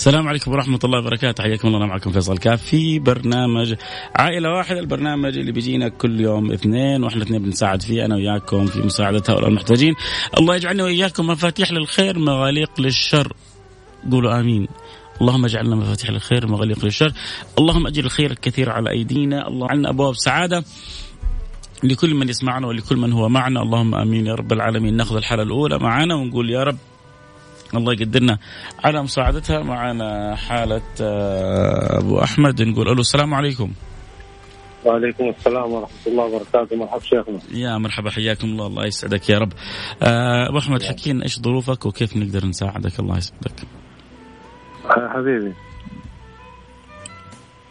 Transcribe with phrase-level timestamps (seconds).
[0.00, 1.42] السلام عليكم ورحمة الله وبركاته.
[1.42, 3.74] حياكم الله معكم فيصل كاف في برنامج
[4.16, 8.78] عائلة واحدة البرنامج اللي بيجينا كل يوم اثنين وإحنا اثنين بنساعد فيه أنا وياكم في
[8.78, 9.94] مساعدة هؤلاء المحتاجين.
[10.38, 13.32] الله يجعلنا وإياكم مفاتيح للخير مغاليق للشر.
[14.12, 14.68] قولوا آمين.
[15.20, 17.12] اللهم اجعلنا مفاتيح للخير مغاليق للشر.
[17.58, 19.48] اللهم أجل الخير الكثير على أيدينا.
[19.48, 20.64] اللهم اجعلنا أبواب سعادة
[21.84, 23.62] لكل من يسمعنا ولكل من هو معنا.
[23.62, 24.96] اللهم آمين يا رب العالمين.
[24.96, 26.78] نأخذ الحالة الأولى معنا ونقول يا رب
[27.78, 28.38] الله يقدرنا.
[28.84, 33.72] على مساعدتها معنا حالة آه، أبو أحمد نقول ألو السلام عليكم.
[34.84, 36.76] وعليكم السلام ورحمة الله وبركاته.
[36.76, 37.38] مرحبا شيخنا.
[37.52, 39.52] يا مرحبا حياكم الله الله يسعدك يا رب.
[40.02, 43.66] آه، أبو أحمد حكينا إيش ظروفك وكيف نقدر نساعدك الله يسعدك.
[44.84, 45.54] حبيبي.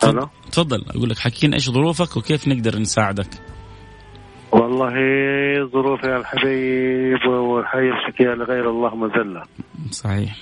[0.04, 3.30] ألو؟ تفضل أقول لك حكينا إيش ظروفك وكيف نقدر نساعدك.
[4.52, 4.94] والله
[5.66, 9.44] ظروفي يا الحبيب والحي الشكية لغير الله مذلة
[9.92, 10.36] صحيح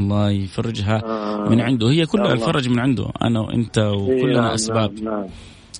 [0.00, 1.48] الله يفرجها آه.
[1.48, 2.32] من عنده هي كلها.
[2.32, 5.26] الفرج من عنده أنا وأنت إيه، وكلنا نعم، أسباب نعم نعم,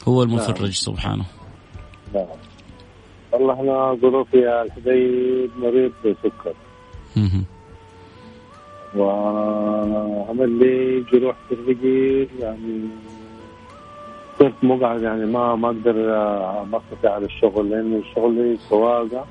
[0.09, 1.25] هو المفرج سبحانه
[2.15, 2.27] نعم.
[3.33, 6.55] والله أنا ظروفي يا الحبيب مريض بسكر.
[8.97, 12.89] وعمل لي جروح في الرجل يعني
[14.41, 19.27] صرت مقعد يعني ما ما أقدر آه، ما أستطيع على الشغل لأن شغلي سواقه.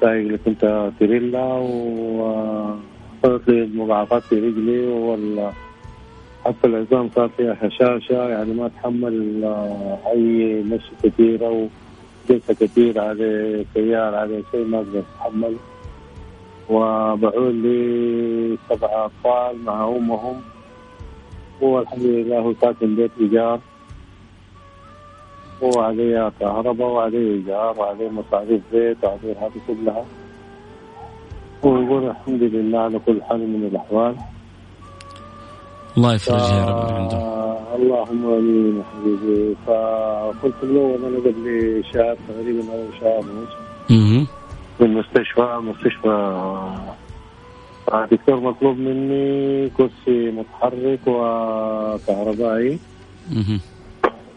[0.00, 5.50] سايق لي كنت تريلا وصارت لي مضاعفات في رجلي وال
[6.44, 11.68] حتى العظام صار فيها هشاشة يعني ما أتحمل آه، أي مشي كثير أو
[12.28, 15.56] جلسة كثير على سيارة على شيء ما أقدر أتحمل.
[16.70, 20.40] وبعول لي سبع أطفال مع أمهم.
[21.62, 23.60] هو الحمد لله هو ساكن بيت إيجار.
[25.62, 30.04] هو عليه كهرباء وعليه إيجار وعليه مصاريف بيت وعليه هذه كلها.
[31.62, 34.16] ويقول الحمد لله على كل حال من الأحوال.
[35.96, 37.18] الله يفرجها يا رب عنده
[37.76, 39.56] اللهم آمين يا حبيبي.
[39.66, 43.52] فقلت له أنا قبل شهر تقريبا أو شهر ونص.
[44.78, 46.16] في المستشفى مستشفى
[47.94, 52.78] الدكتور مطلوب مني كرسي متحرك وكهربائي.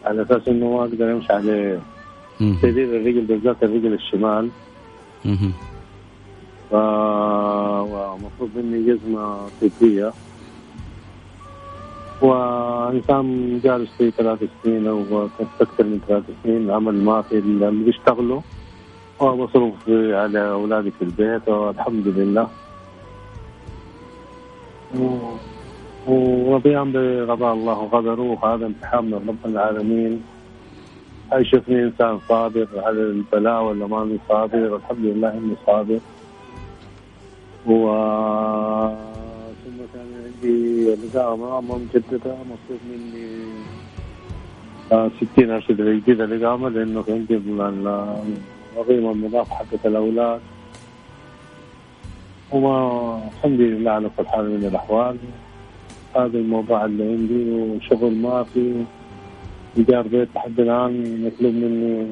[0.04, 1.80] على أساس إنه ما أقدر أمشي عليه.
[2.62, 4.48] تدير الرجل بالذات الرجل الشمال.
[6.70, 6.74] ف...
[7.92, 10.12] ومطلوب مني جزمة طبية.
[12.22, 15.28] وإنسان جالس في ثلاث سنين أو
[15.60, 16.62] أكثر من ثلاث سنين.
[16.64, 18.40] العمل ما في اللي بيشتغلوا
[19.20, 21.48] وبصرف على أولادي في البيت.
[21.48, 22.48] والحمد لله.
[26.08, 30.22] وقيام بقضاء الله وقدره وهذا امتحان من رب العالمين.
[31.32, 36.00] يشوفني إنسان صابر على البلاء ولا ماني صابر؟ الحمد لله اني صابر.
[37.66, 37.72] و
[39.62, 43.28] ثم كان عندي الإقامة مجددة مطلوب مني.
[44.92, 47.36] آه، 60 أرشد جديدة الإقامة لأنه عندي
[48.76, 50.40] القيمة المضافة حقت الأولاد.
[52.52, 52.74] وما
[53.34, 55.16] الحمد لله على كل حال من الأحوال.
[56.16, 58.84] هذا الموضوع اللي عندي وشغل ما في.
[59.78, 62.06] إيجار بيت لحد الآن مطلوب مني.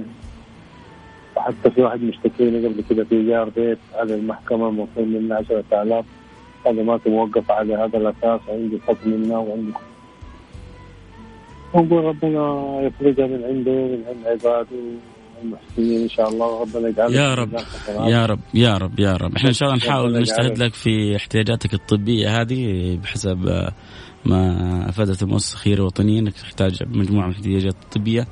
[1.37, 6.05] وحتى في واحد مشتكي لي قبل كده في إيجار بيت على المحكمة مطلوب مني 10000
[6.67, 8.41] هذا ما موقف على هذا الأساس.
[8.49, 9.73] عندي حكم منه وعندي
[11.75, 12.43] ونقول ربنا
[12.81, 14.83] يفرجها من عنده من عند عباده.
[15.43, 16.67] المحسنين إن شاء الله.
[17.11, 17.53] يا رب.
[17.89, 18.41] يا رب.
[18.55, 19.01] يا رب.
[19.01, 19.37] يا رب.
[19.37, 20.59] إحنا إن شاء الله نحاول نجتهد.
[20.59, 23.73] لك في احتياجاتك الطبية هذه بحسب آه،
[24.25, 28.27] ما أفادت المؤسسه الخيريه الوطنيه إنك تحتاج مجموعة من الاحتياجات الطبية.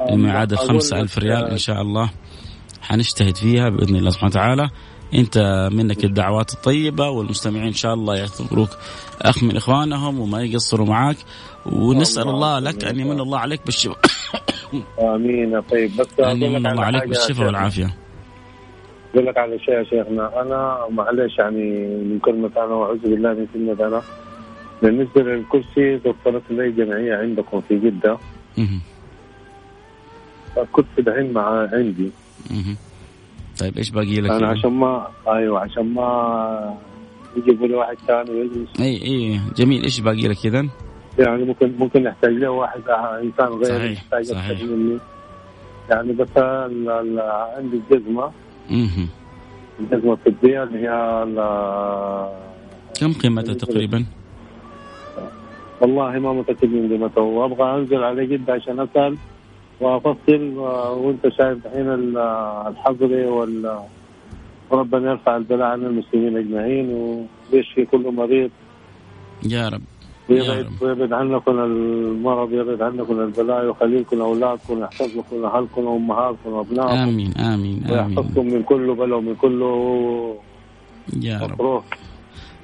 [0.00, 0.28] ما
[0.92, 2.10] لك، ألف ريال آه، إن شاء الله
[2.80, 4.70] حنجتهد فيها بإذن الله سبحانه وتعالى.
[5.14, 8.68] أنت منك الدعوات الطيبة والمستمعين إن شاء الله يعتبروك
[9.22, 11.16] أخ من إخوانهم وما يقصروا معك
[11.66, 13.98] ونسأل الله لك أن يمن الله عليك بالشفاء.
[14.98, 15.52] آمين.
[15.52, 17.94] يا طيب بس يمن الله عليك بالشفاء والعافية.
[19.14, 20.42] أقول لك على شيء يا شيخنا.
[20.42, 24.02] أنا معلش يعني من كلمه أنا واعوذ بالله من كلمه أنا.
[24.82, 28.18] بالنسبة للكرسي دكتورة لي جمعيه عندكم في جدة.
[30.72, 32.10] كنت دحين مع عندي.
[32.50, 32.76] مهم.
[33.60, 36.76] طيب إيش باقي لك؟ أنا عشان ما أيوه عشان ما
[37.36, 38.80] يجيبوا لي واحد ثاني ويجلس.
[38.80, 39.82] اي اي جميل.
[39.82, 40.68] إيش باقي لك اذا؟
[41.18, 42.80] يعني ممكن ممكن نحتاج له واحد
[43.22, 44.62] إنسان غير صحيح، يحتاج صحيح.
[44.62, 44.98] مني
[45.90, 46.28] يعني بس
[47.56, 48.30] عندي الجزمة
[48.70, 49.08] مهم.
[49.80, 50.92] الجزمة الطبية اللي هي
[53.00, 54.04] كم قيمتها تقريبا؟
[55.80, 59.16] والله ما متأكد من قيمته وأبغى أنزل على جده عشان أسأل
[59.80, 62.18] وأفصل و- وأنت شايف الحين ال-
[62.68, 63.78] الحظر وال
[64.72, 66.88] ربنا يرفع البلاء عن المسلمين أجمعين
[67.52, 68.50] ويشفي كل مريض
[69.50, 69.80] يا رب
[70.30, 70.82] ويبعد رب.
[70.82, 76.92] ويبعد عنكم المرض ويبعد عنكم البلاء ويخلي لكم اولادكم ويحفظ لكم اهلكم وأمهاتكم وأبنائكم.
[76.92, 77.92] آمين آمين آمين.
[77.92, 79.62] ويحفظكم من كل بلاء ومن كل
[81.22, 81.82] يا رب.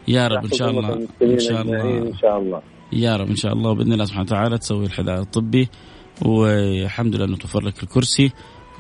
[0.09, 1.99] يا رب إن شاء الله إن شاء الله.
[1.99, 2.61] إن شاء الله.
[2.93, 5.69] يا رب إن شاء الله بإذن الله سبحانه وتعالى تسوي الحذاء الطبي
[6.27, 8.33] والحمد لله أنه توفر لك الكرسي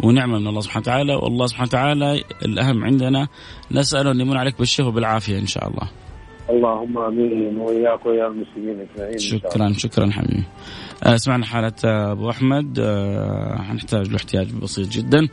[0.04, 3.28] ونعمة من الله سبحانه وتعالى والله سبحانه وتعالى الأهم عندنا
[3.72, 5.88] نساله أن يمن عليك بالشفاء وبالعافية إن شاء الله.
[6.50, 9.18] اللهم آمين وإياك ويا المسلمين أجمعين.
[9.18, 10.44] شكرا شكرا حبيبي.
[11.04, 15.28] آه سمعنا حالة أبو أحمد آه حنحتاج له احتياج بسيط جدا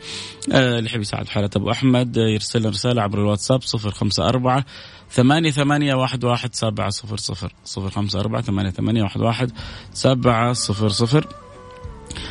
[0.54, 4.66] آه اللي يحب يساعد حالة أبو أحمد يرسل رسالة عبر الواتساب صفر خمسة أربعة
[5.10, 9.52] ثمانية ثمانية واحد واحد سبعة صفر صفر صفر خمسة أربعة ثمانية ثمانية واحد واحد
[9.94, 11.28] سبعة صفر صفر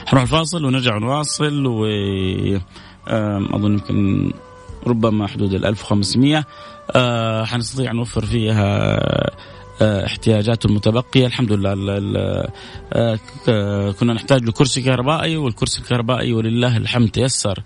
[0.07, 1.87] حنروح الفاصل ونرجع نواصل و
[3.55, 4.33] أظن يمكن
[4.87, 6.45] ربما حدود ال 1500
[6.91, 9.01] آه حنستطيع نوفر فيها
[9.83, 11.27] احتياجاته المتبقية.
[11.27, 11.75] الحمد لله.
[12.93, 13.17] آه،
[13.47, 17.63] ك- كنا نحتاج لكرسي كهربائي والكرسي الكهربائي ولله الحمد تيسر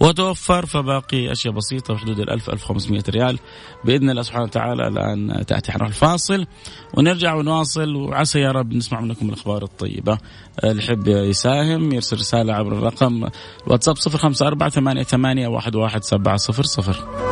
[0.00, 0.66] وتوفر.
[0.66, 3.38] فباقي أشياء بسيطة بحدود ال 1000 1500 ريال
[3.84, 4.88] بإذن الله سبحانه وتعالى.
[4.88, 6.46] الآن تأتي حنروح الفاصل
[6.94, 7.94] ونرجع ونواصل.
[7.96, 10.18] وعسى يا رب نسمع منكم الأخبار الطيبة.
[10.64, 13.28] آه، اللي يحب يساهم يرسل رسالة عبر الرقم
[13.66, 17.31] الواتساب 054 88 11700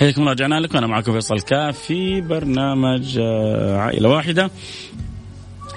[0.00, 0.78] حياكم الله رجعنا لكم.
[0.78, 4.50] أنا معكم فيصل كاف في برنامج آه، عائلة واحدة.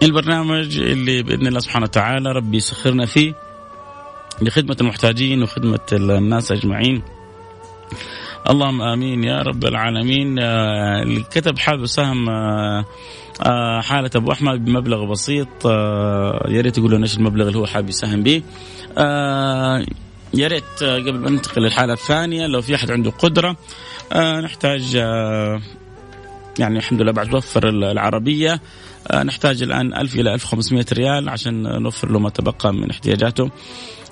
[0.04, 3.34] البرنامج اللي بإذن الله سبحانه وتعالى ربي يسخرنا فيه
[4.42, 7.02] لخدمة المحتاجين وخدمة الناس أجمعين.
[8.50, 10.40] اللهم آمين يا رب العالمين.
[10.40, 15.66] آه، اللي كتب حابب سهم آه، حالة أبو أحمد بمبلغ بسيط.
[16.48, 18.42] يا ريت يقول لنا إيش المبلغ اللي هو حابب يساهم به.
[20.34, 23.58] يا ريت آه، قبل ما ننتقل للحالة الثانية لو في أحد عنده قدرة
[24.14, 25.62] آه، نحتاج آه،
[26.60, 28.62] يعني الحمد لله بعد توفر العربية
[29.12, 33.52] آه، نحتاج الآن 1000 إلى 1500 ريال عشان نوفر له ما تبقى من احتياجاته.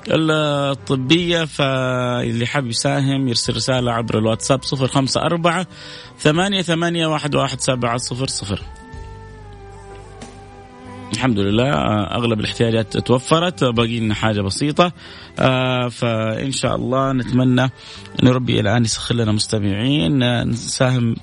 [0.09, 5.65] الطبية فاللي حاب يساهم يرسل رسالة عبر الواتساب 054
[6.19, 8.61] ثمانية ثمانية واحد واحد سبعة صفر صفر.
[11.13, 11.73] الحمد لله.
[11.73, 14.91] آه، أغلب الاحتياجات توفرت باقي لنا حاجة بسيطة.
[15.39, 17.63] آه، فإن شاء الله نتمنى
[18.23, 21.15] أن ربي الآن يسخر لنا مستمعين آه، نساهم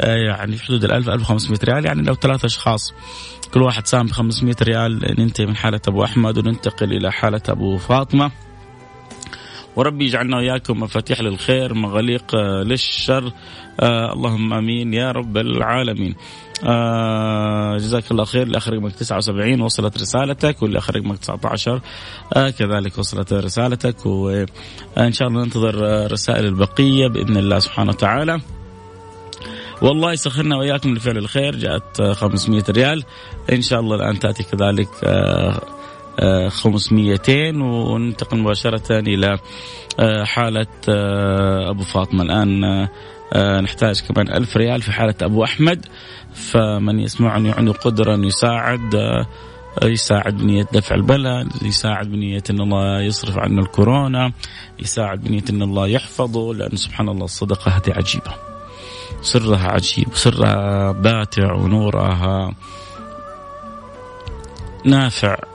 [0.00, 1.84] يعني في حدود ال 1000 1500 ريال.
[1.84, 2.94] يعني لو ثلاثة أشخاص
[3.54, 7.76] كل واحد ساهم ب 500 ريال ننتهي من حالة أبو أحمد وننتقل إلى حالة أبو
[7.76, 8.30] فاطمة.
[9.78, 13.32] وربي يجعلنا وإياكم مفاتيح للخير مغاليق آه، للشر.
[13.80, 16.14] آه اللهم آمين يا رب العالمين.
[16.64, 21.80] آه جزاك الله خير لآخر رقمك 79 وصلت رسالتك واللي آخر رقمك 19
[22.36, 28.40] آه كذلك وصلت رسالتك وإن شاء الله ننتظر آه، رسائل البقية بإذن الله سبحانه وتعالى.
[29.82, 33.04] والله يسخرنا وإياكم لفعل الخير جاءت آه، 500 ريال.
[33.52, 35.77] إن شاء الله الآن تأتي كذلك آه،
[36.48, 37.20] 500
[37.62, 39.38] وننتقل مباشرة إلى
[40.00, 42.22] آه، حالة آه، أبو فاطمة.
[42.22, 42.64] الآن
[43.32, 45.86] آه، نحتاج كمان ألف ريال في حالة أبو أحمد.
[46.34, 48.94] فمن يسمعني عنده قدرة أن يساعد
[49.82, 54.32] يساعد بنية دفع البلد يساعد بنية أن الله يصرف عنا الكورونا
[54.78, 58.34] يساعد بنية أن الله يحفظه لأن سبحان الله الصدقة هذه عجيبة.
[59.22, 62.54] سرها عجيب سرها باتع ونورها
[64.84, 65.47] نافع.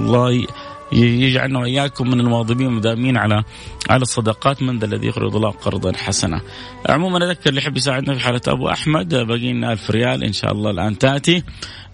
[0.00, 0.46] الله
[0.92, 3.44] يجعلنا وإياكم من المواظبين المداومين على
[3.90, 6.40] على الصدقات من ذا الذي يقرض الله قرضا حسنا.
[6.88, 10.52] عموما أذكر اللي يحب يساعدنا في حالة أبو أحمد باقي لنا 1000 ريال إن شاء
[10.52, 11.42] الله الآن تأتي.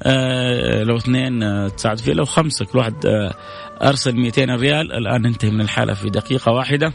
[0.03, 3.35] آه لو اثنين آه تساعد فيه لو خمسة كل واحد آه
[3.83, 6.93] أرسل 200 ريال الآن ننتهي من الحالة في دقيقة واحدة.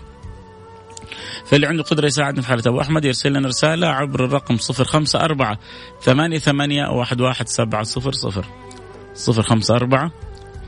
[1.46, 5.20] فاللي عنده قدرة يساعدنا في حالة أبو أحمد يرسل لنا رسالة عبر الرقم صفر خمسة
[5.20, 5.60] أربعة
[6.02, 6.40] ثمانية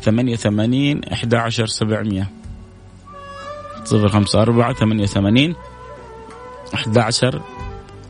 [0.04, 2.30] ثمانية واحد واحد سبعة صفر صفر صفر خمسة أربعة ثمانية ثمانين إحدى عشر سبعمية.
[3.84, 5.56] صفر خمسة أربعة ثمانية ثمانين
[6.74, 7.42] إحدى عشر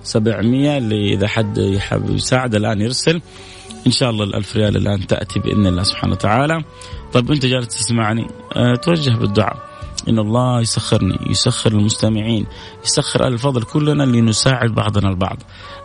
[0.04, 3.22] سبعمية اللي إذا حد يحب يساعد الآن يرسل.
[3.88, 6.64] إن شاء الله الألف ريال الآن تأتي بإذن الله سبحانه وتعالى.
[7.14, 9.73] طيب أنت جالس تسمعني؟ أه توجه بالدعاء.
[10.10, 12.45] إن الله يسخرني يسخر المستمعين
[12.83, 15.38] يسخر أهل الفضل كلنا لنساعد بعضنا البعض.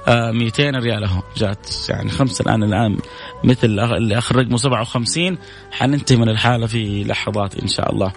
[0.09, 2.99] آه 200 ريال أهو جات يعني خمسة الآن الآن
[3.45, 5.39] مثل اللي آخر رقمه 57
[5.71, 8.13] حننتهي من الحالة في لحظات إن شاء الله.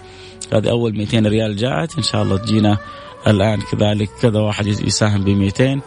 [0.52, 2.78] هذه أول 200 ريال جاءت إن شاء الله تجينا
[3.26, 5.80] الآن كذلك كذا واحد يساهم ب 200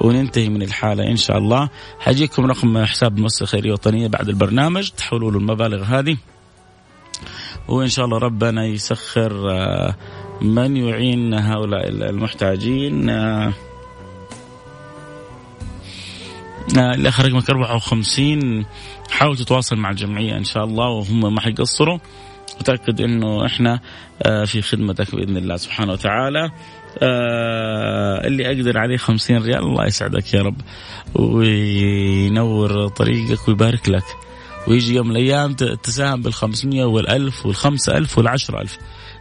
[0.00, 1.68] وننتهي من الحالة إن شاء الله.
[1.98, 4.90] حجيكم رقم حساب المؤسسة الخيرية الوطنية بعد البرنامج.
[4.90, 6.16] تحولوا له المبالغ هذه.
[7.68, 9.94] وإن شاء الله ربنا يسخر آه،
[10.42, 13.52] من يعين هؤلاء المحتاجين آه،
[16.78, 18.66] آه، اللي آخر رقمك 54
[19.10, 21.98] حاول تتواصل مع الجمعية إن شاء الله وهم ما حيقصروا.
[22.60, 23.80] وتاكد إنه إحنا
[24.46, 26.50] في خدمتك بإذن الله سبحانه وتعالى.
[28.26, 30.56] اللي أقدر عليه 50 ريال الله يسعدك يا رب
[31.14, 34.04] وينور طريقك ويبارك لك.
[34.68, 38.78] ويجي يوم من الأيام تساهم بال 500 وال 1000 وال 5000 وال 10000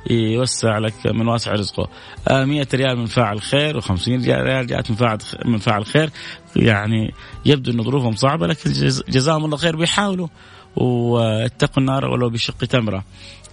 [0.09, 1.89] يوسع لك من واسع رزقه.
[2.29, 6.09] 100 ريال من فاعل خير و50 ريال جاءت من فاعل من فاعل خير.
[6.55, 7.13] يعني
[7.45, 8.71] يبدو إن ظروفهم صعبة لكن
[9.09, 10.27] جزاهم الله خير بيحاولوا.
[10.75, 13.03] واتقوا النار ولو بشق تمرة.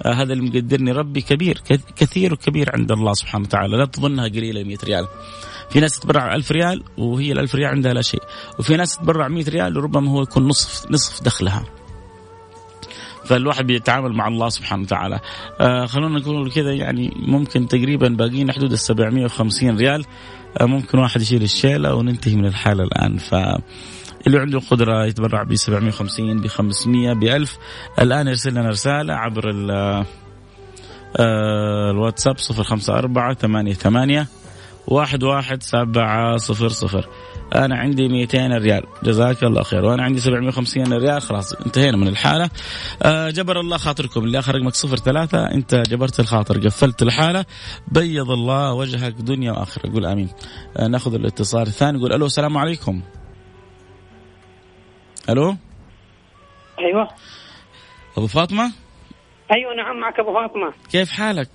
[0.02, 1.62] آه هذا اللي مقدرني ربي كبير
[1.96, 3.76] كثير وكبير عند الله سبحانه وتعالى.
[3.76, 5.06] لا تظنها قليلة 100 ريال.
[5.70, 8.22] في ناس تتبرع 1000 ريال وهي ال 1000 ريال عندها لا شيء.
[8.58, 11.77] وفي ناس تتبرع 100 ريال وربما هو يكون نصف نصف دخلها.
[13.28, 15.20] فالواحد بيتعامل مع الله سبحانه وتعالى.
[15.60, 20.04] آه خلونا نقول كذا يعني ممكن تقريبا باقيين حدود ال 750 ريال
[20.60, 23.16] آه ممكن واحد يشيل الشيلة وننتهي من الحالة الآن.
[23.18, 23.34] ف
[24.26, 27.58] اللي عنده قدرة يتبرع ب 750 ب 500 ب 1000
[28.00, 29.70] الآن يرسل لنا رسالة عبر ال
[31.16, 34.26] آه الواتساب 054 88
[34.90, 37.08] واحد واحد سبعة صفر صفر.
[37.54, 38.82] أنا عندي 200 ريال.
[39.02, 39.84] جزاك الله خير.
[39.84, 41.22] وأنا عندي 750 ريال.
[41.22, 42.50] خلاص انتهينا من الحالة.
[43.02, 44.24] آه جبر الله خاطركم.
[44.24, 45.44] اللي آخر رقمك صفر ثلاثة.
[45.44, 47.44] أنت جبرت الخاطر قفلت الحالة.
[47.92, 49.92] بيض الله وجهك دنيا وآخرة.
[49.92, 50.28] قول آمين.
[50.76, 51.98] آه ناخذ الاتصال الثاني.
[51.98, 53.02] قول ألو السلام عليكم.
[55.30, 55.56] ألو؟
[56.78, 57.08] أيوة.
[58.18, 58.72] أبو فاطمة؟
[59.52, 60.72] أيوة نعم معك أبو فاطمة.
[60.90, 61.48] كيف حالك؟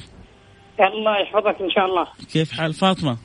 [0.79, 2.07] الله يحفظك إن شاء الله.
[2.33, 3.17] كيف حال فاطمة؟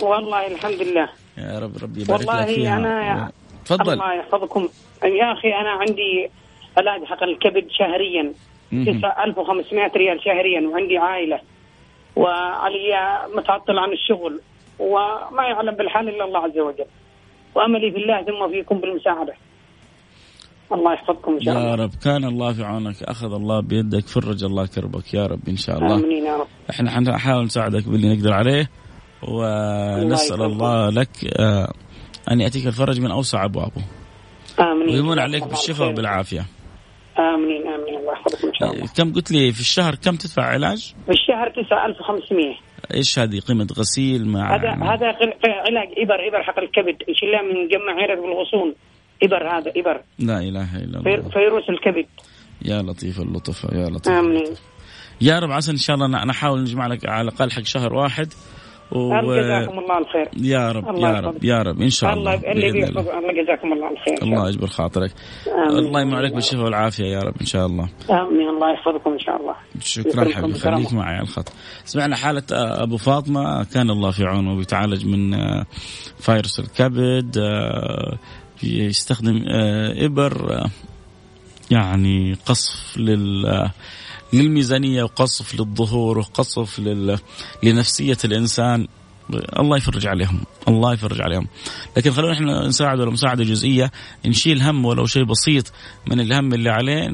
[0.00, 1.08] والله الحمد لله.
[1.38, 2.76] يا رب ربي يبارك والله لك فيها.
[2.76, 3.32] أنا
[3.64, 3.92] تفضل.
[3.92, 4.68] الله يحفظكم.
[5.04, 6.30] يا أخي أنا عندي
[6.76, 8.32] علاج حق الكبد شهريا
[8.72, 11.40] 9500 ريال شهريا وعندي عائلة
[12.16, 14.40] وعلي متعطل عن الشغل
[14.78, 16.86] وما يعلم بالحال إلا الله عز وجل.
[17.54, 19.34] وأملي في الله ثم فيكم بالمساعدة.
[20.72, 21.70] الله يحفظكم إن شاء الله.
[21.70, 25.56] يا رب كان الله في عونك أخذ الله بيدك فرج الله كربك يا رب إن
[25.56, 25.94] شاء الله.
[25.94, 26.46] آمين يا رب.
[26.70, 28.70] إحنا حنحاول نساعدك باللي نقدر عليه
[29.22, 31.72] ونسأل الله, الله لك آه،
[32.30, 33.82] أن يأتيك الفرج من أوسع أبوابه.
[34.60, 34.88] آمين.
[34.88, 36.44] ويمن عليك بالشفاء وبالعافية.
[37.18, 37.96] آمين آمين.
[37.96, 38.86] الله يحفظكم إن شاء الله.
[38.96, 42.54] كم قلت لي في الشهر كم تدفع علاج؟ في الشهر 9500
[42.94, 45.06] إيش هذه؟ قيمة غسيل مع هذا هذا
[45.44, 48.74] علاج إبر إبر حق الكبد يشيلها من جمع عيرك بالغصون
[49.22, 50.00] إبر هذا إبر.
[50.18, 51.28] لا إله إلا الله.
[51.28, 52.06] فيروس الكبد.
[52.62, 54.54] يا لطيف اللطف يا لطيف آمين.
[55.20, 58.32] يا رب عسى إن شاء الله أنا أحاول نجمع لك على الأقل حق شهر واحد.
[58.92, 59.08] و...
[59.08, 60.28] جزاكم الله الخير.
[60.36, 63.02] يا رب الله يا رب يا رب إن شاء الله الله اللي الله.
[63.42, 64.22] جزاكم الله الخير.
[64.22, 65.10] الله يجبر خاطرك.
[65.68, 67.88] الله يمن عليك بالشفاء والعافية يا رب إن شاء الله.
[68.10, 68.48] آمين.
[68.48, 69.54] الله يحفظكم إن شاء الله.
[69.80, 71.52] شكرا حبيبي خليك معي على الخط.
[71.84, 73.64] سمعنا حالة أبو فاطمة.
[73.64, 75.36] كان الله في عونه ويتعالج من
[76.18, 77.38] فيروس الكبد
[78.64, 80.70] يستخدم آه، إبر آه،
[81.70, 83.70] يعني قصف لل آه،
[84.32, 87.18] للميزانية وقصف للظهور وقصف لل...
[87.62, 88.88] لنفسية الإنسان.
[89.58, 91.46] الله يفرج عليهم الله يفرج عليهم.
[91.96, 93.90] لكن خلونا إحنا نساعد ولو مساعدة جزئية
[94.26, 95.72] نشيل هم ولو شيء بسيط
[96.06, 97.08] من الهم اللي عليه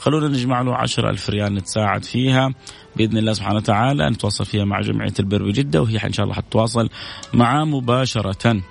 [0.00, 2.54] خلونا نجمع له عشرة ألف ريال نتساعد فيها.
[2.96, 6.88] بإذن الله سبحانه وتعالى نتواصل فيها مع جمعية البر بجدة وهي إن شاء الله حتتواصل
[7.34, 8.62] معاه مباشرة.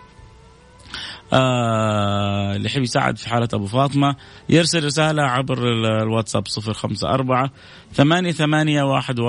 [1.34, 4.16] آه اللي يحب يساعد في حالة أبو فاطمة
[4.50, 5.68] يرسل رسالة عبر
[6.02, 7.52] الواتساب صفر خمسة أربعة
[7.94, 9.20] ثمانية ثمانية واحد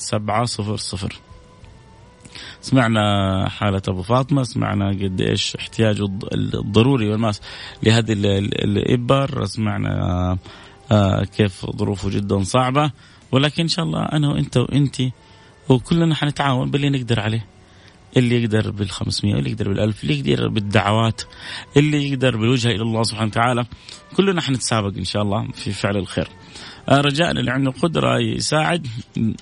[0.00, 1.16] سبعة صفر صفر
[2.60, 7.40] سمعنا حالة أبو فاطمة سمعنا قد إيش احتياجه الضروري والماس
[7.82, 10.38] لهذه الإبر سمعنا
[10.92, 12.90] آه كيف ظروفه جدا صعبة
[13.32, 15.02] ولكن إن شاء الله أنا وأنت وأنت
[15.72, 17.46] وكلنا حنتعاون باللي نقدر عليه.
[18.16, 21.22] اللي يقدر بال 500 اللي يقدر بال 1000 اللي يقدر بالدعوات
[21.76, 23.66] اللي يقدر بالوجهه إلى الله سبحانه وتعالى.
[24.16, 26.28] كلنا حنتسابق إن شاء الله في فعل الخير.
[26.88, 28.86] آه، رجاء اللي عنده قدرة يساعد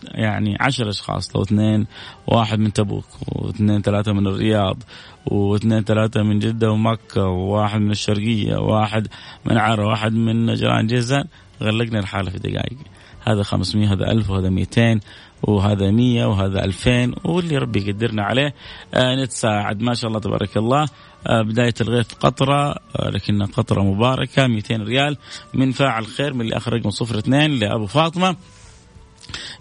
[0.04, 1.86] يعني عشر أشخاص لو اثنين
[2.26, 4.82] واحد من تبوك واثنين ثلاثة من الرياض
[5.26, 9.08] واثنين ثلاثة من جدة ومكة وواحد من الشرقية وواحد
[9.44, 11.24] من عرة واحد من نجران جيزان
[11.62, 12.78] غلقنا الحالة في دقائق.
[13.20, 15.00] هذا 500 هذا 1000 وهذا 200
[15.42, 18.54] وهذا 100 وهذا 2000 واللي ربي يقدرنا عليه.
[18.94, 19.80] آه نتساعد.
[19.80, 20.86] ما شاء الله تبارك الله.
[21.26, 25.16] آه بداية الغيث قطرة آه لكنها قطرة مباركة 200 ريال.
[25.54, 28.36] من فاعل خير من اللي آخر رقم 02 لأبو فاطمة.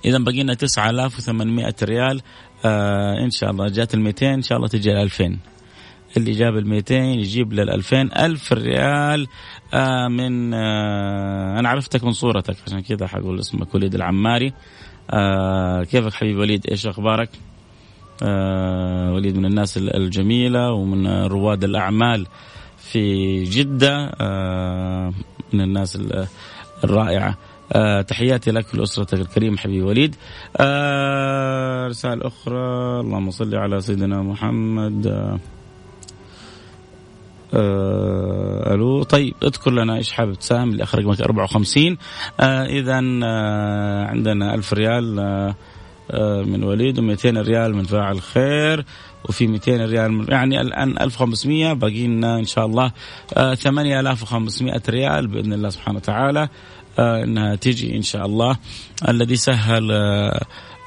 [0.05, 2.21] إذا بقينا 9800 ريال.
[2.65, 5.37] آه إن شاء الله جات ال 200 إن شاء الله تجي ال 2000
[6.17, 9.27] اللي جاب ال 200 يجيب لل 2000 1000 ريال.
[9.73, 14.53] آه من آه أنا عرفتك من صورتك عشان كذا حقول اسمك وليد العماري.
[15.11, 17.29] آه كيفك حبيبي وليد؟ إيش أخبارك؟
[19.13, 22.27] وليد من الناس الجميلة ومن رواد الأعمال
[22.77, 24.05] في جدة.
[25.53, 25.99] من الناس
[26.83, 27.37] الرائعة.
[27.73, 30.15] آه تحياتي لك ولأسرتك الكريم حبيبي وليد.
[30.57, 32.99] آه أخرى.
[32.99, 35.07] اللهم صل على سيدنا محمد.
[35.07, 35.39] آه
[37.53, 39.03] آه ألو.
[39.03, 41.97] طيب اذكر لنا إيش حابب تساهم اللي اخر رقمك 54
[42.39, 45.55] آه اذا آه عندنا 1000 ريال آه
[46.11, 48.85] آه من وليد و200 ريال من فاعل خير
[49.29, 52.91] وفي 200 ريال من يعني الآن 1500 باقي لنا إن شاء الله
[53.37, 56.49] آه 8500 ريال بإذن الله سبحانه وتعالى.
[56.99, 58.57] آه إنها تيجي إن شاء الله.
[59.09, 60.45] الذي سهل آه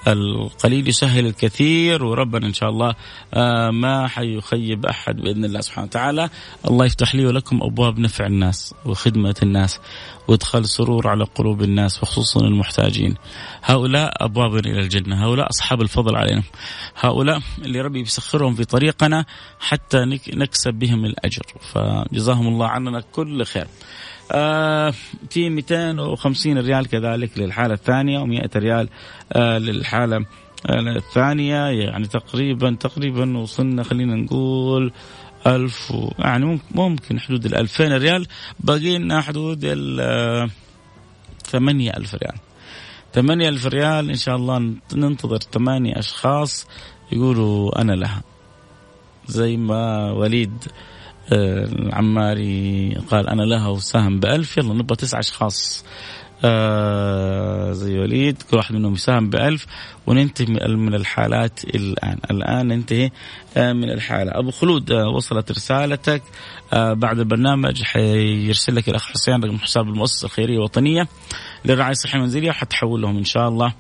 [0.09, 2.95] القليل يسهل الكثير وربنا إن شاء الله
[3.35, 6.31] آه، ما حيخيب أحد بإذن الله سبحانه وتعالى.
[6.71, 9.81] الله يفتح لي ولكم أبواب نفع الناس وخدمة الناس
[10.29, 13.15] وإدخال سرور على قلوب الناس وخصوصا المحتاجين.
[13.63, 16.43] هؤلاء أبواب إلى الجنة هؤلاء أصحاب الفضل علينا
[17.01, 19.25] هؤلاء اللي ربي بيسخرهم في طريقنا
[19.61, 21.43] حتى نكسب بهم الأجر.
[21.73, 23.67] فجزاهم الله عننا كل خير.
[24.33, 24.93] آه
[25.31, 28.89] في 250 ريال كذلك للحالة الثانية و100 ريال
[29.33, 30.17] آه للحالة
[30.67, 31.67] آه الثانية.
[31.67, 34.93] يعني تقريبا تقريبا وصلنا خلينا نقول
[35.47, 38.27] ألف و يعني ممكن حدود ال 2000 ريال.
[38.61, 40.51] باقي لنا حدود ال
[41.45, 42.37] 8000 ريال.
[43.13, 46.67] 8000 ريال إن شاء الله ننتظر ثمانية أشخاص
[47.13, 48.23] يقولوا أنا لها.
[49.27, 50.53] زي ما وليد
[51.33, 55.85] العماري قال أنا لها وساهم بألف يلا نبغى تسعة أشخاص.
[56.45, 59.67] آه زي وليد كل واحد منهم يساهم بألف
[60.07, 62.19] وننتهي من الحالات الآن.
[62.31, 63.11] الآن ننتهي
[63.57, 64.33] آه من الحالة.
[64.35, 66.23] أبو خلود آه وصلت رسالتك.
[66.73, 71.09] آه بعد البرنامج حيرسل لك الأخ حسين رقم حساب المؤسسة الخيرية الوطنية
[71.65, 73.75] للرعاية الصحية المنزلية وحتحول لهم إن شاء الله.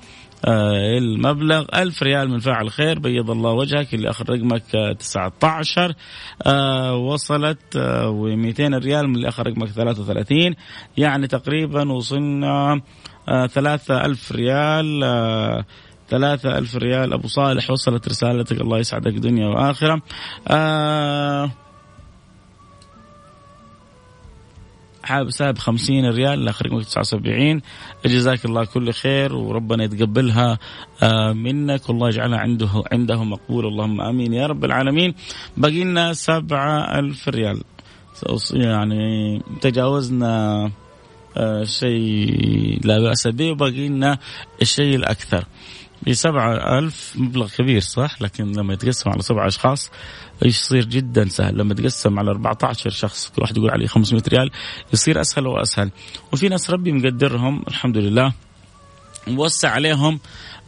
[0.47, 5.95] المبلغ ألف ريال من فاعل خير بيض الله وجهك اللي آخر رقمك آه 19
[6.47, 10.55] آه وصلت آه و200 ريال من اللي آخر رقمك 33
[10.97, 12.81] يعني تقريبا وصلنا
[13.29, 15.65] آه 3000 ريال آه
[16.11, 17.13] ثلاثة ألف ريال.
[17.13, 18.61] أبو صالح وصلت رسالتك.
[18.61, 20.03] الله يسعدك دنيا وآخرة.
[20.49, 21.51] آه
[25.03, 27.61] حابب ساب 50 ريال لآخر 79
[28.07, 30.59] جزاك الله كل خير وربنا يتقبلها.
[31.03, 33.67] آه، منك والله يجعلها عنده عنده مقبول.
[33.67, 34.33] اللهم آمين.
[34.33, 35.15] يا رب العالمين.
[35.57, 37.63] باقي لنا 7000 ريال.
[38.53, 40.71] يعني تجاوزنا
[41.37, 43.51] آه، شيء لا بأس به.
[43.51, 44.19] وباقي لنا
[44.63, 45.45] الشيء الأكثر.
[46.09, 49.91] بسبعة ألف مبلغ كبير صح؟ لكن لما يتقسم على سبعة أشخاص
[50.45, 51.59] يصير؟ جدا سهل.
[51.59, 54.51] لما يتقسم على 14 شخص كل واحد يقول عليه 500 ريال
[54.93, 55.91] يصير أسهل وأسهل.
[56.33, 58.33] وفي ناس ربي مقدرهم الحمد لله
[59.27, 60.21] موسع عليهم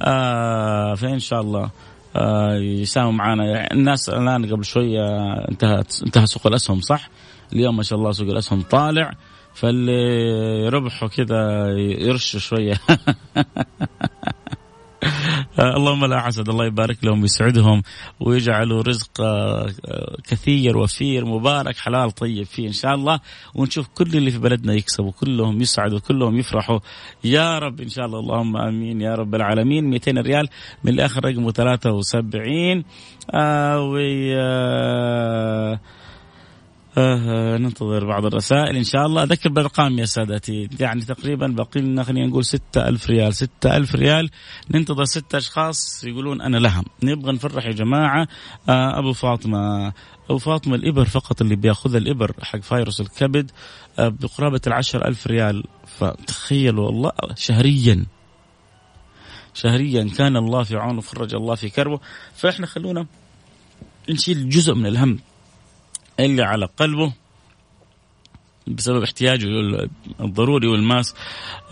[0.03, 1.71] آه فإن شاء الله
[2.17, 7.09] آه يساهموا معنا الناس الآن قبل شوية انتهت انتهى سوق الأسهم صح؟
[7.53, 9.13] اليوم ما شاء الله سوق الأسهم طالع
[9.55, 12.81] فاللي ربحه كذا يرش شوية.
[12.91, 13.45] آه
[15.59, 17.83] اللهم لا حسد الله يبارك لهم ويسعدهم
[18.21, 19.71] ويجعلوا رزق آه
[20.29, 23.21] كثير وفير مبارك حلال طيب فيه إن شاء الله.
[23.55, 26.79] ونشوف كل اللي في بلدنا يكسبوا كلهم يسعدوا كلهم يفرحوا.
[27.25, 29.85] يا رب إن شاء الله اللهم آمين يا رب العالمين.
[29.91, 30.49] 200 ريال
[30.85, 32.85] من الآخر رقمه 73
[33.35, 33.81] آه
[36.99, 38.77] آه ننتظر بعض الرسائل.
[38.77, 40.69] إن شاء الله أذكر بالأرقام يا سادتي.
[40.81, 43.35] يعني تقريبا باقي لنا خلينا نقول ستة ألف ريال.
[43.35, 44.31] ستة ألف ريال.
[44.71, 46.85] ننتظر ستة أشخاص يقولون أنا لهم.
[47.03, 48.29] نبغى نفرح يا جماعة.
[48.69, 49.93] آه أبو فاطمة.
[50.31, 53.51] أبو فاطمة الإبر فقط اللي بيأخذ الإبر حق فيروس الكبد
[53.99, 55.65] آه بقرابة العشر ألف ريال.
[55.87, 58.07] فتخيلوا والله شهريا.
[59.55, 62.01] شهريا كان الله في عونه وفرج الله في كربه.
[62.35, 63.07] فإحنا خلونا
[64.11, 65.19] نشيل جزء من الهم.
[66.21, 67.13] اللي على قلبه
[68.67, 69.45] بسبب احتياجه
[70.21, 71.15] الضروري والماس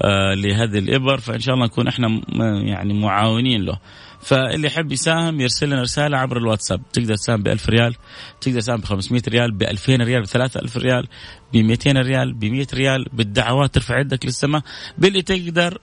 [0.02, 1.18] آه لهذه الإبر.
[1.20, 2.20] فإن شاء الله نكون إحنا
[2.64, 3.78] يعني معاونين له.
[4.22, 6.82] فاللي يحب يساهم يرسل لنا رسالة عبر الواتساب.
[6.92, 7.94] تقدر تساهم ب 1000 ريال
[8.40, 11.08] تقدر تساهم ب 500 ريال ب 2000 ريال ب 3000 ريال
[11.52, 13.06] ب 200 ريال ب 100 ريال.
[13.12, 14.62] بالدعوات ترفع يدك للسماء.
[14.98, 15.78] باللي تقدر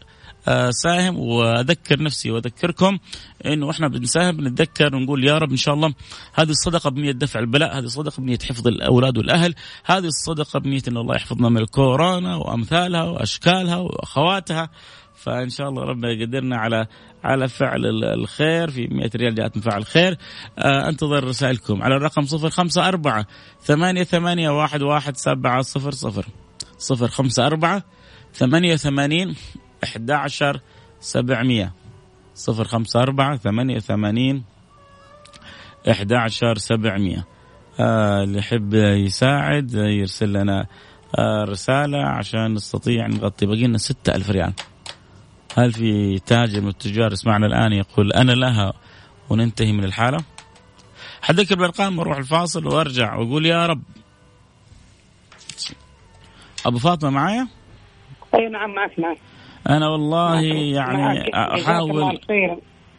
[0.70, 3.00] ساهم وأذكر نفسي وأذكركم
[3.46, 5.94] إنه إحنا بنساهم بنتذكر ونقول يا رب إن شاء الله
[6.34, 10.98] هذه الصدقة بنيه دفع البلاء، هذه الصدقة بنيه حفظ الأولاد والأهل، هذه الصدقة بنيه إن
[10.98, 14.70] الله يحفظنا من الكورونا وأمثالها وأشكالها وأخواتها.
[15.16, 16.88] فإن شاء الله ربنا يقدرنا على
[17.24, 20.18] على فعل الخير في 100 ريال جاءت من فعل الخير.
[20.60, 23.26] آه أنتظر رسائلكم على الرقم 054
[23.62, 25.64] 88 11 700
[26.90, 27.82] 054
[28.34, 29.36] 88
[29.84, 30.60] 11
[31.00, 31.74] 700
[32.50, 34.44] 054 88
[35.92, 37.26] 11 700
[37.80, 40.66] آه اللي يحب يساعد يرسل لنا
[41.20, 44.54] آه رسالة عشان نستطيع نغطي باقي لنا 6000 ريال.
[45.58, 48.74] هل في تاجر من التجار يسمعنا الآن يقول أنا لها
[49.30, 50.18] وننتهي من الحالة؟
[51.22, 53.82] حذكر بالأرقام وأروح الفاصل وأرجع وأقول يا رب.
[56.66, 57.48] أبو فاطمة معايا؟
[58.36, 59.18] أي نعم معك معك.
[59.70, 60.42] أنا والله
[60.74, 62.20] يعني أحاول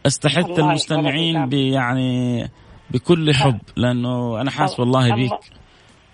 [0.06, 2.48] أستحث المستمعين يعني
[2.90, 5.32] بكل حب لأنه أنا حاسس والله بيك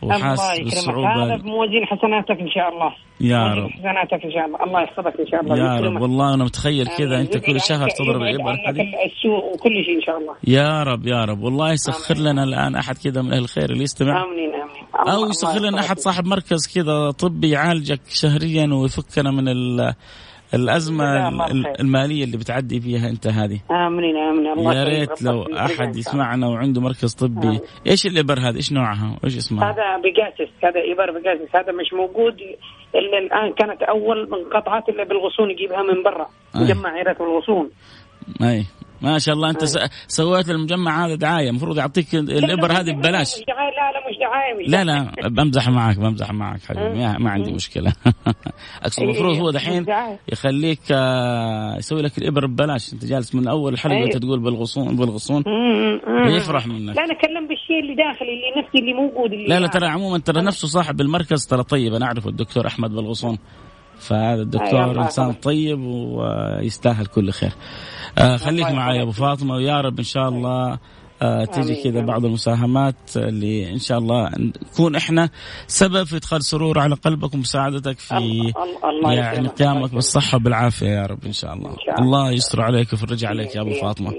[0.02, 1.24] وحاسس بالصعوبة.
[1.24, 2.94] هذا بموازين حسناتك إن شاء الله.
[3.20, 3.70] يا رب.
[3.70, 4.64] حسناتك إن شاء الله.
[4.64, 5.58] الله يحفظك إن شاء الله.
[5.58, 6.02] يا رب.
[6.02, 7.20] والله أنا متخيل كذا.
[7.20, 10.34] أنت كل شهر تضرب الابر هذه السوء وكل شيء إن شاء الله.
[10.44, 11.42] يا رب يا رب.
[11.42, 14.24] والله يسخر لنا الآن أحد كذا من أهل الخير اللي يستمع.
[14.24, 15.14] آمين آمين.
[15.14, 19.48] أو يسخر لنا أحد صاحب مركز كذا طبي يعالجك شهريا ويفكنا من
[20.54, 21.28] الأزمة
[21.80, 23.60] المالية اللي بتعدي فيها أنت هذه.
[23.70, 27.48] آمين آمين الله يا ريت لو أحد يسمعنا وعنده مركز طبي.
[27.48, 27.60] آمين.
[27.86, 31.56] إيش الابر هذا؟ إيش نوعها؟ وإيش اسمها؟ هذا Pegasys هذا ابر Pegasys.
[31.56, 32.34] هذا مش موجود
[32.94, 33.52] إلا الآن.
[33.52, 37.70] كانت أول منقطعة اللي بالغصون يجيبها من برا مجمع عيرة الغصون
[38.42, 38.64] أي.
[39.02, 39.64] ما شاء الله أنت
[40.06, 41.50] سويت المجمع هذا دعاية.
[41.50, 43.34] المفروض يعطيك الإبر هذه ببلاش.
[44.66, 46.98] لا لا بمزح معك بمزح معك حبيبي.
[47.18, 47.92] ما عندي مشكلة.
[48.82, 49.86] أقصد المفروض هو دحين
[50.32, 50.80] يخليك
[51.78, 52.92] يسوي لك الإبر ببلاش.
[52.92, 55.44] أنت جالس من أول الحلقة انت تقول بالغصون بالغصون.
[56.26, 56.96] يفرح منك.
[56.96, 60.18] لا أنا أتكلم بالشيء اللي داخلي اللي نفسي اللي موجود اللي لا لا ترى عموما
[60.18, 61.94] ترى نفسه صاحب المركز ترى طيب.
[61.94, 63.38] أنا أعرفه الدكتور أحمد بالغصون.
[63.98, 67.52] فهذا الدكتور إنسان طيب ويستاهل كل خير.
[68.18, 70.78] آه خليك معي يا أبو فاطمة ويا رب إن شاء الله
[71.22, 75.30] آه تجي كذا بعض المساهمات اللي إن شاء الله نكون إحنا
[75.66, 78.16] سبب في إدخال سرور على قلبك ومساعدتك في
[78.84, 81.70] الله يعني قيامك بالصحة وبالعافية يا رب إن شاء الله.
[81.70, 82.18] إن شاء الله.
[82.18, 82.32] الله.
[82.32, 84.12] يستر عليك ويفرج عليك يا أبو فاطمة.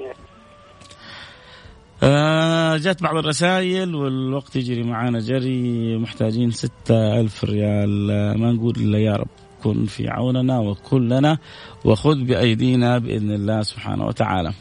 [2.04, 5.98] آه جات بعض الرسائل والوقت يجري معانا جري.
[5.98, 8.12] محتاجين ستة ألف ريال.
[8.12, 9.28] آه ما نقول إلا يا رب
[9.64, 11.38] كن في عوننا وكلنا
[11.86, 14.54] وخذ بأيدينا بإذن الله سبحانه وتعالى.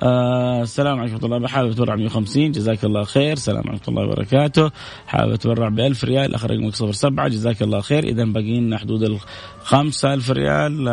[0.00, 3.32] آه السلام عليكم ورحمة الله حابب أتبرع ب 150 جزاك الله خير.
[3.32, 4.70] السلام عليكم ورحمة الله وبركاته.
[5.06, 8.04] حابب أتبرع ب 1000 ريال؟ أخر رقمك 07 جزاك الله خير.
[8.04, 9.18] إذا باقي لنا حدود ال
[9.62, 10.88] 5000 ريال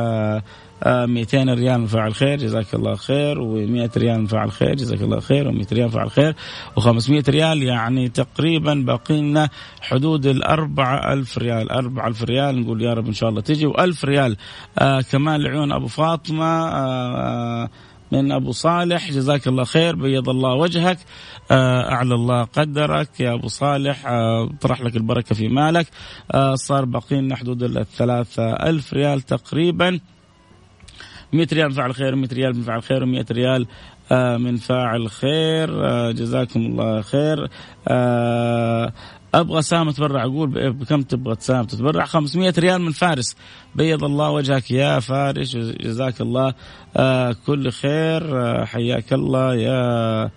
[0.84, 2.38] آه 200 ريال من فاعل خير.
[2.38, 3.36] جزاك الله خير.
[3.36, 4.76] و100 ريال من فاعل خير.
[4.76, 5.52] جزاك الله خير.
[5.52, 6.36] و100 ريال من فاعل خير.
[6.80, 9.50] و500 ريال يعني تقريبا باقي لنا
[9.82, 11.72] حدود ال 4000 ريال.
[11.72, 12.62] 4000 ريال.
[12.62, 13.68] نقول يا رب إن شاء الله تجي.
[13.68, 14.38] و1000 ريال
[14.80, 17.70] آه كمان لعيون أبو فاطمة آه
[18.14, 19.12] من أبو صالح.
[19.12, 20.98] جزاك الله خير بيض الله وجهك.
[21.52, 23.20] أعلى الله قدرك.
[23.20, 24.04] يا أبو صالح
[24.62, 25.88] طرح لك البركة في مالك.
[26.54, 30.00] صار باقي لنا حدود الثلاثة ألف ريال تقريبا.
[31.34, 33.68] 100 ريال من فاعل خير 100 ريال من فاعل خير و100 ريال
[34.12, 35.86] آه، من فاعل خير.
[35.86, 37.50] آه، جزاكم الله خير.
[37.88, 38.94] آه،
[39.34, 43.36] أبغى سهم أتبرع أقول بكم تبغى تساهم تتبرع؟ 500 ريال من فارس.
[43.76, 46.54] بيض الله وجهك يا فارس جزاك الله.
[47.46, 48.66] كل خير.
[48.66, 50.30] حياك الله يا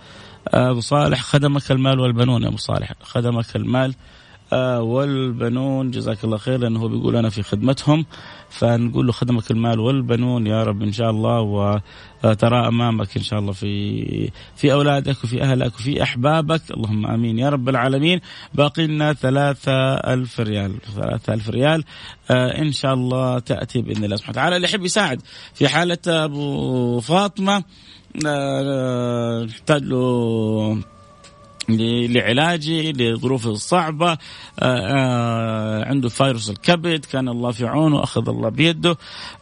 [0.49, 1.23] أبو صالح.
[1.23, 2.93] خدمك المال والبنون يا أبو صالح.
[3.03, 4.16] خدمك المال آه،
[4.53, 8.07] والبنون جزاك الله خير لأنه هو بيقول أنا في خدمتهم.
[8.51, 11.41] فنقول له خدمك المال والبنون يا رب إن شاء الله
[12.25, 16.63] وترى أمامك إن شاء الله في في أولادك وفي أهلك وفي أحبابك.
[16.71, 17.39] اللهم آمين.
[17.39, 18.21] يا رب العالمين
[18.55, 20.81] باقي لنا ثلاثة ألف ريال.
[20.95, 21.85] ثلاثة ألف ريال
[22.31, 24.57] آه إن شاء الله تأتي بإذن الله سبحانه وتعالى.
[24.57, 25.23] اللي يحب يساعد
[25.55, 27.65] في حالة أبو فاطمة
[28.27, 30.96] آه نحتاج له
[31.69, 34.19] لعلاجه لظروفه الصعبة آه،
[34.61, 38.97] آه، عنده فيروس الكبد كان الله في عونه أخذ الله بيده.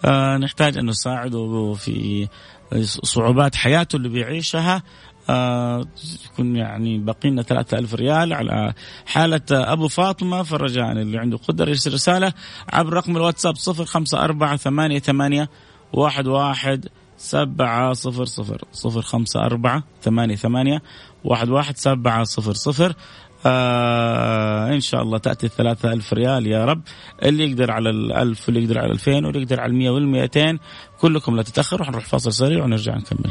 [0.05, 2.29] آه، نحتاج أن نساعده في
[2.83, 4.83] صعوبات حياته اللي بيعيشها.
[6.25, 8.75] يكون يعني باقي لنا 3000 ريال على
[9.07, 12.33] حالة أبو فاطمة فرجاء اللي عنده قدرة يرسل رسالة
[12.73, 15.47] عبر رقم الواتساب 054 88
[15.93, 16.89] واحد واحد
[17.25, 20.83] سبعة صفر صفر صفر خمسة أربعة ثمانية ثمانية
[21.25, 22.95] واحد واحد سبعة صفر صفر.
[23.47, 26.83] آه إن شاء الله تأتي الثلاثة ألف ريال يا رب.
[27.23, 30.59] اللي يقدر على الألف واللي يقدر على الألفين واللي يقدر على المية والمئتين
[31.01, 33.31] كلكم لا تتأخروا حنروح فاصل سريع ونرجع نكمل.